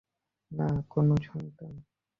না 0.51 0.67
কোনো 0.89 1.15
সন্তান। 1.27 1.73